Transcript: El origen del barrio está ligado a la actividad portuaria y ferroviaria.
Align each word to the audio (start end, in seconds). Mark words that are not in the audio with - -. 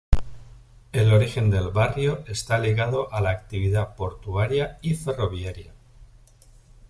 El 0.93 1.13
origen 1.13 1.51
del 1.51 1.67
barrio 1.69 2.23
está 2.25 2.57
ligado 2.57 3.13
a 3.13 3.21
la 3.21 3.29
actividad 3.29 3.93
portuaria 3.95 4.79
y 4.81 4.95
ferroviaria. 4.95 5.73